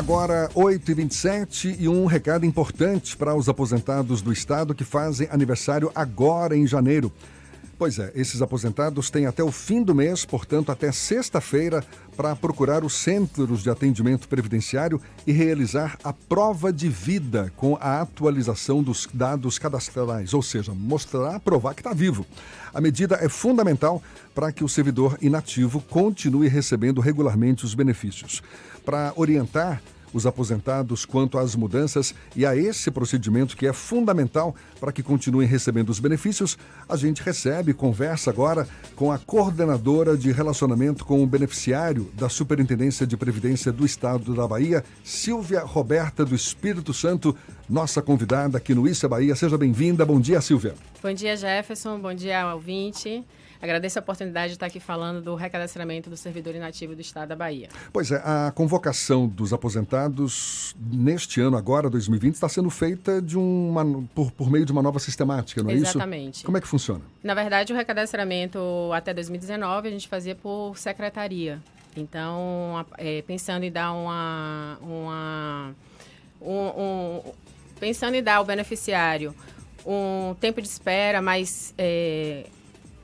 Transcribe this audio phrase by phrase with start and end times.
[0.00, 6.56] Agora, 8h27 e um recado importante para os aposentados do Estado que fazem aniversário agora
[6.56, 7.12] em janeiro.
[7.80, 11.82] Pois é, esses aposentados têm até o fim do mês, portanto, até sexta-feira,
[12.14, 18.02] para procurar os centros de atendimento previdenciário e realizar a prova de vida com a
[18.02, 22.26] atualização dos dados cadastrais, ou seja, mostrar, provar que está vivo.
[22.74, 24.02] A medida é fundamental
[24.34, 28.42] para que o servidor inativo continue recebendo regularmente os benefícios.
[28.84, 29.80] Para orientar
[30.12, 35.46] os aposentados quanto às mudanças e a esse procedimento que é fundamental para que continuem
[35.46, 36.58] recebendo os benefícios,
[36.88, 38.66] a gente recebe conversa agora
[38.96, 44.46] com a coordenadora de relacionamento com o beneficiário da Superintendência de Previdência do Estado da
[44.46, 47.36] Bahia, Silvia Roberta do Espírito Santo,
[47.68, 49.34] nossa convidada aqui no Issa Bahia.
[49.34, 50.04] Seja bem-vinda.
[50.04, 50.74] Bom dia, Silvia.
[51.02, 51.98] Bom dia, Jefferson.
[51.98, 53.24] Bom dia, ouvinte.
[53.62, 57.36] Agradeço a oportunidade de estar aqui falando do recadastramento do servidor inativo do Estado da
[57.36, 57.68] Bahia.
[57.92, 63.84] Pois é, a convocação dos aposentados neste ano, agora, 2020, está sendo feita de uma,
[64.14, 65.88] por, por meio de uma nova sistemática, não é Exatamente.
[65.88, 65.98] isso?
[65.98, 66.44] Exatamente.
[66.44, 67.02] Como é que funciona?
[67.22, 68.58] Na verdade, o recadastramento
[68.94, 71.60] até 2019 a gente fazia por secretaria.
[71.96, 74.78] Então, é, pensando em dar uma.
[74.80, 75.74] uma
[76.40, 77.22] um, um,
[77.78, 79.34] pensando em dar ao beneficiário
[79.84, 81.74] um tempo de espera mais.
[81.76, 82.46] É,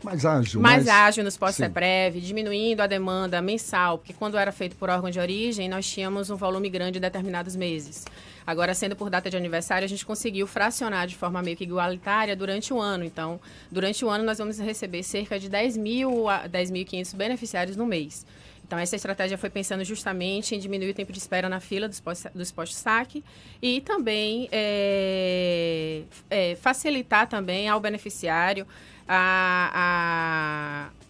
[0.02, 0.61] mais ágil.
[0.61, 0.89] Mais, mais...
[0.89, 5.69] ágil nos pós-CEPREV, diminuindo a demanda mensal, porque quando era feito por órgão de origem,
[5.69, 8.05] nós tínhamos um volume grande em determinados meses.
[8.47, 12.36] Agora, sendo por data de aniversário, a gente conseguiu fracionar de forma meio que igualitária
[12.36, 13.02] durante o ano.
[13.02, 17.84] Então, durante o ano, nós vamos receber cerca de 10 mil a 10.500 beneficiários no
[17.84, 18.24] mês.
[18.67, 22.50] Então, essa estratégia foi pensando justamente em diminuir o tempo de espera na fila dos
[22.50, 23.23] postos-saque
[23.62, 28.67] e também é, é, facilitar também ao beneficiário
[29.06, 31.06] a, a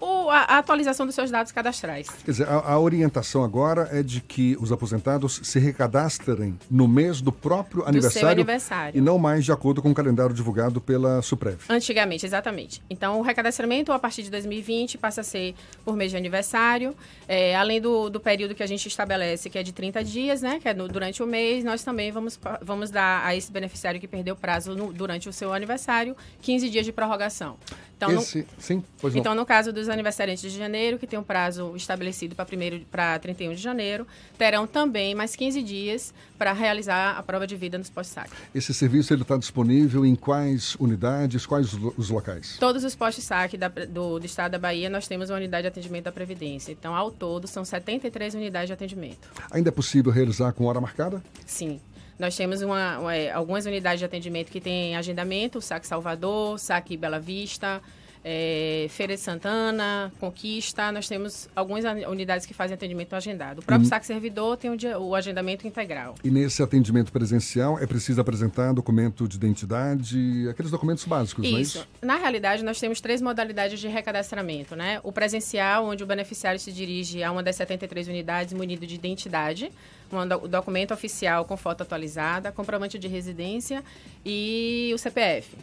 [0.00, 2.08] o, a, a, atualização dos seus dados cadastrais.
[2.24, 7.20] Quer dizer, a, a, orientação agora é de que os aposentados se recadastrem no mês
[7.20, 11.58] do próprio aniversário, aniversário, e não mais de acordo com o calendário divulgado pela Suprev.
[11.68, 12.82] Antigamente, exatamente.
[12.90, 15.54] Então, o recadastramento a partir de 2020 passa a ser
[15.84, 16.94] por mês de aniversário,
[17.28, 20.58] é, além do, do período que a gente estabelece, que é de 30 dias, né,
[20.60, 24.08] que é no, durante o mês, nós também vamos, vamos dar a esse beneficiário que
[24.08, 27.56] perdeu prazo no, durante o seu aniversário 15 dias de prorrogação.
[27.96, 28.84] Então, esse, no, sim,
[29.14, 32.44] então, no caso dos aniversariantes de janeiro, que tem um prazo estabelecido para
[32.90, 34.06] para 31 de janeiro,
[34.36, 38.32] terão também mais 15 dias para realizar a prova de vida nos postos-saque.
[38.54, 42.56] Esse serviço está disponível em quais unidades, quais os locais?
[42.58, 46.12] Todos os postos-saque do, do estado da Bahia, nós temos uma unidade de atendimento da
[46.12, 46.72] Previdência.
[46.72, 49.28] Então, ao todo, são 73 unidades de atendimento.
[49.50, 51.22] Ainda é possível realizar com hora marcada?
[51.46, 51.80] Sim.
[52.18, 56.58] Nós temos uma, uma, é, algumas unidades de atendimento que têm agendamento, o SAC Salvador,
[56.58, 57.82] SAC Bela Vista,
[58.24, 63.60] é, Feira de Santana, Conquista, nós temos algumas unidades que fazem atendimento agendado.
[63.60, 63.88] O próprio e...
[63.88, 66.14] SAC Servidor tem o, dia, o, agendamento integral.
[66.24, 71.52] E nesse atendimento presencial é preciso apresentar documento de identidade, aqueles documentos básicos, isso.
[71.52, 71.88] não é isso?
[72.00, 75.00] Na realidade, nós temos três modalidades de recadastramento, né?
[75.02, 79.70] O presencial, onde o beneficiário se dirige a uma das 73 unidades munido de identidade,
[80.12, 83.82] um documento oficial com foto atualizada, comprovante de residência
[84.24, 85.56] e o CPF.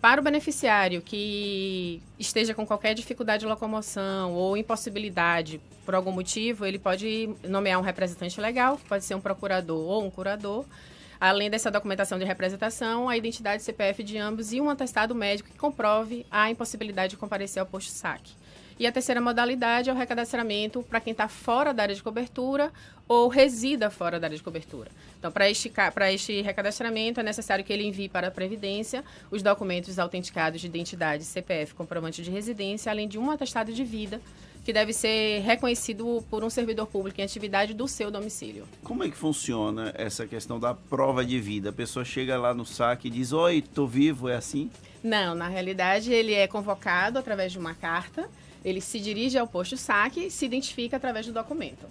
[0.00, 6.66] Para o beneficiário que esteja com qualquer dificuldade de locomoção ou impossibilidade por algum motivo,
[6.66, 10.66] ele pode nomear um representante legal, pode ser um procurador ou um curador.
[11.18, 15.56] Além dessa documentação de representação, a identidade CPF de ambos e um atestado médico que
[15.56, 18.34] comprove a impossibilidade de comparecer ao posto saque.
[18.78, 22.72] E a terceira modalidade é o recadastramento para quem está fora da área de cobertura
[23.06, 24.90] ou resida fora da área de cobertura.
[25.18, 25.72] Então, para este,
[26.12, 31.24] este recadastramento, é necessário que ele envie para a Previdência os documentos autenticados de identidade,
[31.24, 34.20] CPF, comprovante de residência, além de um atestado de vida,
[34.64, 38.66] que deve ser reconhecido por um servidor público em atividade do seu domicílio.
[38.82, 41.68] Como é que funciona essa questão da prova de vida?
[41.68, 44.70] A pessoa chega lá no saque e diz: Oi, estou vivo, é assim?
[45.02, 48.26] Não, na realidade, ele é convocado através de uma carta
[48.64, 51.86] ele se dirige ao posto saque e se identifica através do documento.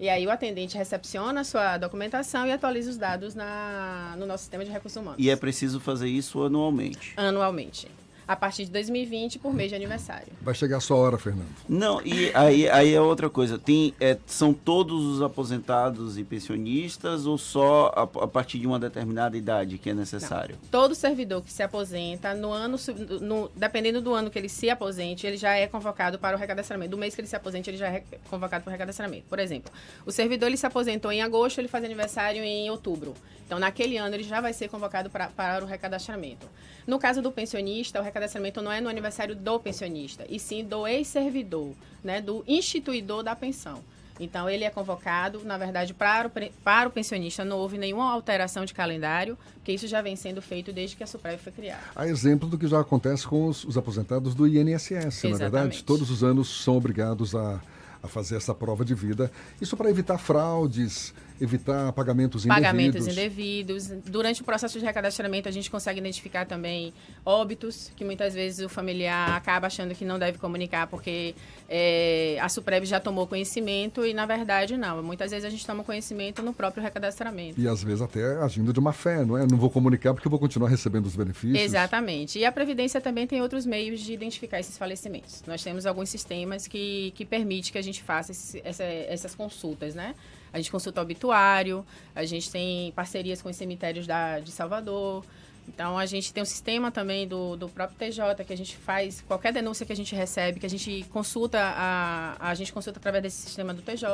[0.00, 4.44] E aí o atendente recepciona a sua documentação e atualiza os dados na, no nosso
[4.44, 5.18] sistema de recursos humanos.
[5.18, 7.12] E é preciso fazer isso anualmente?
[7.16, 7.88] Anualmente
[8.28, 10.28] a partir de 2020 por mês de aniversário.
[10.42, 11.48] Vai chegar a sua hora, Fernando.
[11.66, 13.58] Não, e aí, aí é outra coisa.
[13.58, 18.78] Tem, é, são todos os aposentados e pensionistas ou só a, a, partir de uma
[18.78, 20.56] determinada idade que é necessário?
[20.62, 20.68] Não.
[20.68, 22.76] Todo servidor que se aposenta, no ano,
[23.22, 26.90] no, dependendo do ano que ele se aposente, ele já é convocado para o recadastramento.
[26.90, 29.24] Do mês que ele se aposente, ele já é convocado para o recadastramento.
[29.26, 29.72] Por exemplo,
[30.04, 33.14] o servidor ele se aposentou em agosto, ele faz aniversário em outubro.
[33.48, 36.46] Então, naquele ano, ele já vai ser convocado para, para o recadastramento.
[36.86, 40.86] No caso do pensionista, o recadastramento não é no aniversário do pensionista, e sim do
[40.86, 41.72] ex-servidor,
[42.04, 43.82] né, do instituidor da pensão.
[44.20, 46.30] Então, ele é convocado, na verdade, para o,
[46.62, 50.70] para o pensionista não houve nenhuma alteração de calendário, porque isso já vem sendo feito
[50.70, 51.80] desde que a Suprev foi criada.
[51.96, 55.22] Há exemplo do que já acontece com os, os aposentados do INSS, Exatamente.
[55.22, 55.84] na é verdade?
[55.84, 57.58] Todos os anos são obrigados a,
[58.02, 59.30] a fazer essa prova de vida.
[59.60, 62.66] Isso para evitar fraudes, evitar pagamentos indevidos.
[62.66, 63.88] Pagamentos indevidos.
[64.06, 66.92] Durante o processo de recadastramento, a gente consegue identificar também
[67.24, 71.34] óbitos, que muitas vezes o familiar acaba achando que não deve comunicar porque
[71.68, 75.02] é, a Suprev já tomou conhecimento e, na verdade, não.
[75.02, 77.60] Muitas vezes a gente toma conhecimento no próprio recadastramento.
[77.60, 79.46] E, às vezes, até agindo de má fé, não é?
[79.46, 81.60] Não vou comunicar porque eu vou continuar recebendo os benefícios.
[81.60, 82.38] Exatamente.
[82.38, 85.42] E a Previdência também tem outros meios de identificar esses falecimentos.
[85.46, 89.94] Nós temos alguns sistemas que, que permitem que a gente faça esse, essa, essas consultas,
[89.94, 90.14] né?
[90.52, 95.24] A gente consulta o obituário, a gente tem parcerias com os cemitérios da, de Salvador.
[95.66, 99.20] Então, a gente tem um sistema também do, do próprio TJ, que a gente faz
[99.20, 103.22] qualquer denúncia que a gente recebe, que a gente consulta, a, a gente consulta através
[103.22, 104.06] desse sistema do TJ.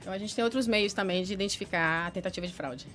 [0.00, 2.86] Então, a gente tem outros meios também de identificar a tentativa de fraude.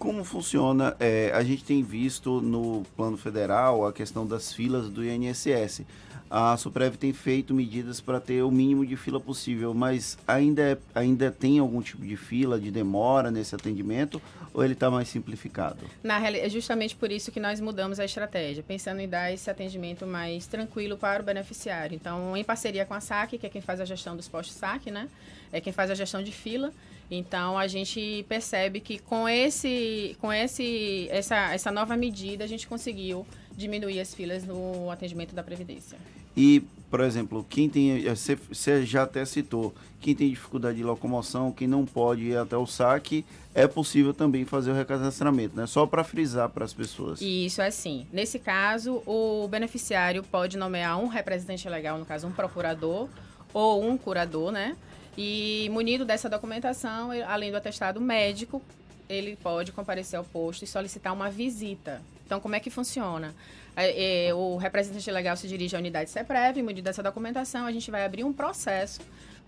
[0.00, 0.96] Como funciona?
[0.98, 5.82] É, a gente tem visto no plano federal a questão das filas do INSS
[6.30, 10.78] a Suprev tem feito medidas para ter o mínimo de fila possível, mas ainda, é,
[10.94, 14.22] ainda tem algum tipo de fila, de demora nesse atendimento,
[14.54, 15.78] ou ele está mais simplificado?
[16.04, 19.50] Na realidade, é justamente por isso que nós mudamos a estratégia, pensando em dar esse
[19.50, 21.96] atendimento mais tranquilo para o beneficiário.
[21.96, 24.88] Então, em parceria com a SAC, que é quem faz a gestão dos postos SAC,
[24.88, 25.08] né?
[25.52, 26.72] É quem faz a gestão de fila.
[27.10, 32.68] Então, a gente percebe que com, esse, com esse, essa, essa nova medida, a gente
[32.68, 33.26] conseguiu
[33.56, 35.98] diminuir as filas no atendimento da Previdência.
[36.36, 38.04] E, por exemplo, quem tem,
[38.48, 42.66] você já até citou, quem tem dificuldade de locomoção, quem não pode ir até o
[42.66, 45.66] saque, é possível também fazer o recadastramento, né?
[45.66, 47.20] Só para frisar para as pessoas.
[47.20, 48.06] Isso é assim.
[48.12, 53.08] Nesse caso, o beneficiário pode nomear um representante legal, no caso, um procurador
[53.52, 54.76] ou um curador, né?
[55.16, 58.62] E munido dessa documentação, além do atestado médico,
[59.08, 62.00] ele pode comparecer ao posto e solicitar uma visita.
[62.24, 63.34] Então, como é que funciona?
[63.76, 67.90] É, é, o representante legal se dirige à unidade CEPREV, munido dessa documentação, a gente
[67.90, 69.00] vai abrir um processo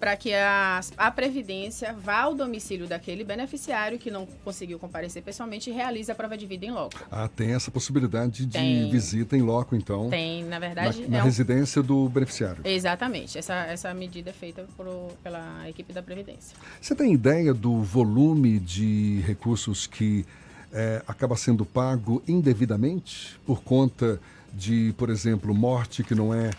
[0.02, 5.70] para que a, a Previdência vá ao domicílio daquele beneficiário que não conseguiu comparecer pessoalmente
[5.70, 6.98] e realize a prova de vida em loco.
[7.08, 10.10] Ah, tem essa possibilidade de tem, visita em loco, então?
[10.10, 11.02] Tem, na verdade.
[11.02, 11.84] Na, na é residência um...
[11.84, 12.62] do beneficiário.
[12.64, 13.38] Exatamente.
[13.38, 14.86] Essa, essa medida é feita por,
[15.22, 16.56] pela equipe da Previdência.
[16.80, 20.26] Você tem ideia do volume de recursos que
[20.72, 24.18] é, acaba sendo pago indevidamente por conta
[24.52, 26.50] de, por exemplo, morte que não é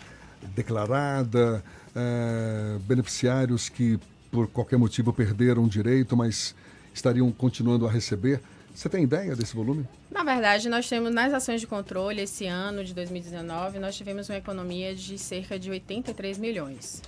[0.54, 1.62] declarada?
[1.94, 3.98] É, beneficiários que
[4.30, 6.54] por qualquer motivo perderam direito, mas
[6.92, 8.40] estariam continuando a receber.
[8.74, 9.86] Você tem ideia desse volume?
[10.10, 14.36] Na verdade, nós temos nas ações de controle esse ano de 2019, nós tivemos uma
[14.36, 17.00] economia de cerca de 83 milhões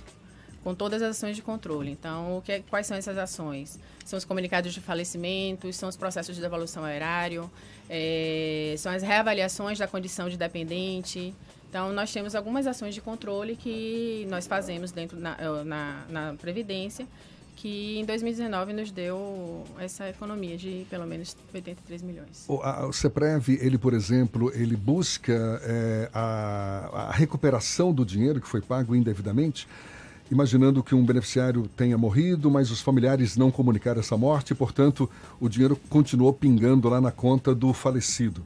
[0.67, 1.91] com todas as ações de controle.
[1.91, 3.79] Então, que, quais são essas ações?
[4.03, 7.49] São os comunicados de falecimentos, são os processos de devolução ao erário,
[7.89, 11.33] é, são as reavaliações da condição de dependente,
[11.69, 16.33] então, nós temos algumas ações de controle que nós fazemos dentro na, eh, na, na
[16.35, 17.05] Previdência,
[17.57, 22.45] que em 2019 nos deu essa economia de pelo menos 83 milhões.
[22.47, 25.33] O, a, o CEPREV, ele, por exemplo, ele busca
[25.63, 29.67] é, a, a recuperação do dinheiro que foi pago indevidamente,
[30.31, 35.09] imaginando que um beneficiário tenha morrido, mas os familiares não comunicaram essa morte, portanto,
[35.39, 38.45] o dinheiro continuou pingando lá na conta do falecido.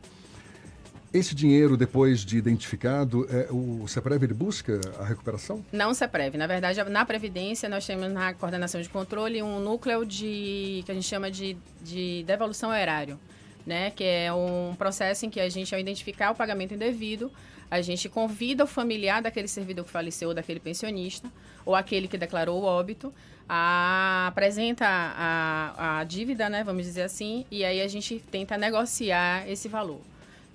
[1.14, 5.64] Esse dinheiro, depois de identificado, é, o CEPREV ele busca a recuperação?
[5.70, 6.38] Não CEPREV.
[6.38, 10.94] Na verdade, na Previdência, nós temos na coordenação de controle um núcleo de que a
[10.94, 13.20] gente chama de, de devolução ao erário,
[13.66, 13.92] né?
[13.92, 17.30] que é um processo em que a gente, ao identificar o pagamento indevido,
[17.70, 21.30] a gente convida o familiar daquele servidor que faleceu, ou daquele pensionista,
[21.66, 23.14] ou aquele que declarou o óbito,
[23.50, 29.50] a, apresenta a, a dívida, né, vamos dizer assim, e aí a gente tenta negociar
[29.50, 30.00] esse valor.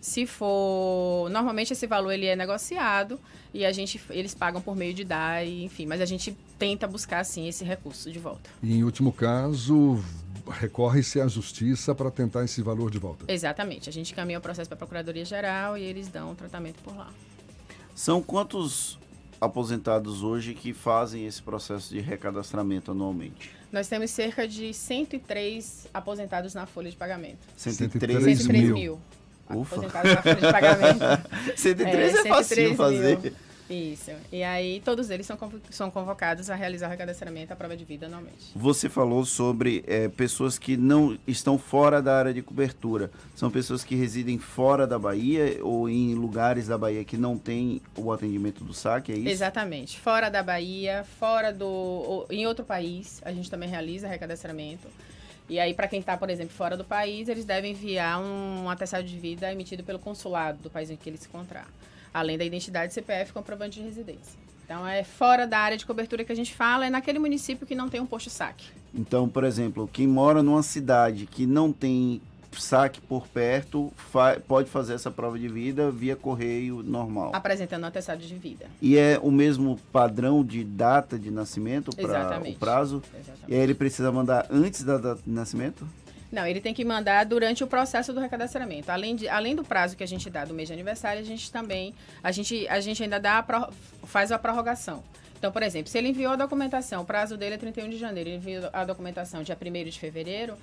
[0.07, 3.19] Se for, normalmente esse valor ele é negociado
[3.53, 7.19] e a gente eles pagam por meio de DAI, enfim, mas a gente tenta buscar
[7.19, 8.49] assim esse recurso de volta.
[8.63, 10.01] E em último caso,
[10.49, 13.25] recorre-se à justiça para tentar esse valor de volta.
[13.27, 13.89] Exatamente.
[13.89, 16.97] A gente caminha o processo para a Procuradoria Geral e eles dão o tratamento por
[16.97, 17.13] lá.
[17.93, 19.01] São quantos
[19.41, 23.51] aposentados hoje que fazem esse processo de recadastramento anualmente?
[23.73, 27.41] Nós temos cerca de 103 aposentados na folha de pagamento.
[27.57, 28.75] 103, 103 mil.
[28.75, 29.01] mil.
[29.51, 29.83] Ufa.
[29.83, 31.05] Na folha de pagamento.
[31.57, 33.35] 103 é, é fácil fazer.
[33.69, 34.13] Isso.
[34.31, 35.37] E aí todos eles são,
[35.71, 38.53] são convocados a realizar o recadastramento à prova de vida anualmente.
[38.55, 43.11] Você falou sobre é, pessoas que não estão fora da área de cobertura.
[43.35, 47.83] São pessoas que residem fora da Bahia ou em lugares da Bahia que não tem
[47.97, 49.29] o atendimento do SAC, é isso?
[49.29, 49.99] Exatamente.
[49.99, 52.25] Fora da Bahia, fora do.
[52.31, 54.87] em outro país, a gente também realiza recadastramento.
[55.49, 59.05] E aí, para quem está, por exemplo, fora do país, eles devem enviar um atestado
[59.05, 61.67] de vida emitido pelo consulado do país em que ele se encontrar
[62.17, 64.39] além da identidade CPF comprovante de residência.
[64.65, 67.75] Então, é fora da área de cobertura que a gente fala, é naquele município que
[67.75, 68.67] não tem um posto saque.
[68.95, 72.21] Então, por exemplo, quem mora numa cidade que não tem
[72.61, 77.33] saque por perto fa pode fazer essa prova de vida via correio normal.
[77.35, 78.67] Apresentando atestado de vida.
[78.81, 83.03] E é o mesmo padrão de data de nascimento para o prazo?
[83.13, 83.45] Exatamente.
[83.49, 85.87] E aí ele precisa mandar antes da data de nascimento?
[86.31, 88.91] Não, ele tem que mandar durante o processo do recadastramento.
[88.91, 91.51] Além, de, além do prazo que a gente dá do mês de aniversário, a gente
[91.51, 93.71] também, a gente, a gente ainda dá a
[94.05, 95.03] faz a prorrogação.
[95.39, 98.31] Então, por exemplo, se ele enviou a documentação, o prazo dele é 31 de janeiro,
[98.31, 100.57] ele enviou a documentação dia 1 de fevereiro,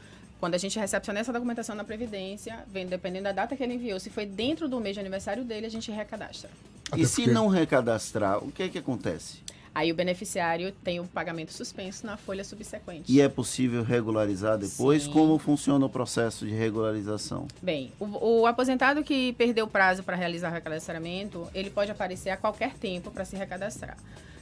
[0.44, 3.98] quando a gente recepciona essa documentação na Previdência, vem dependendo da data que ele enviou,
[3.98, 6.50] se foi dentro do mês de aniversário dele, a gente recadastra.
[6.98, 9.38] E se não recadastrar, o que é que acontece?
[9.74, 13.10] Aí o beneficiário tem o pagamento suspenso na folha subsequente.
[13.10, 15.04] E é possível regularizar depois?
[15.04, 15.12] Sim.
[15.14, 17.48] Como funciona o processo de regularização?
[17.62, 22.32] Bem, o, o aposentado que perdeu o prazo para realizar o recadastramento, ele pode aparecer
[22.32, 23.96] a qualquer tempo para se recadastrar.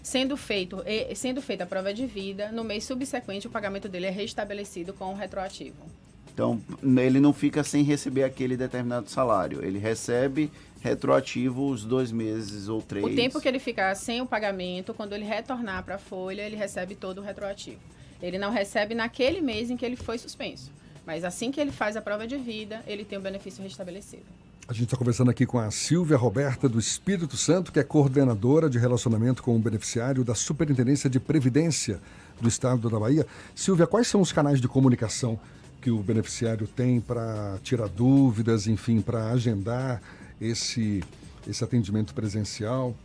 [0.04, 0.78] Sendo, feito,
[1.16, 5.14] sendo feita a prova de vida, no mês subsequente o pagamento dele é restabelecido com
[5.14, 5.78] o retroativo.
[6.34, 9.64] Então, ele não fica sem receber aquele determinado salário.
[9.64, 10.50] Ele recebe
[10.82, 13.06] retroativo os dois meses ou três.
[13.06, 16.56] O tempo que ele ficar sem o pagamento, quando ele retornar para a folha, ele
[16.56, 17.80] recebe todo o retroativo.
[18.22, 20.72] Ele não recebe naquele mês em que ele foi suspenso.
[21.06, 24.26] Mas assim que ele faz a prova de vida, ele tem o benefício restabelecido.
[24.68, 28.70] A gente está conversando aqui com a Silvia Roberta do Espírito Santo, que é coordenadora
[28.70, 32.00] de relacionamento com o beneficiário da Superintendência de Previdência
[32.40, 33.28] do Estado da Bahia.
[33.54, 35.38] Silvia, quais são os canais de comunicação
[35.82, 40.02] que o beneficiário tem para tirar dúvidas, enfim, para agendar
[40.40, 41.04] esse,
[41.46, 42.96] esse atendimento presencial?